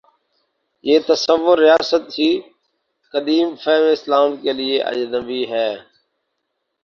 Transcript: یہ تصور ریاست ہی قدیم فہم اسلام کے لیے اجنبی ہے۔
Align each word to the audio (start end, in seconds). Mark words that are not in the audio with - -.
یہ 0.83 0.99
تصور 1.07 1.57
ریاست 1.57 2.03
ہی 2.19 2.31
قدیم 3.13 3.47
فہم 3.63 3.83
اسلام 3.91 4.29
کے 4.37 4.51
لیے 4.53 4.77
اجنبی 4.81 5.43
ہے۔ 5.51 5.69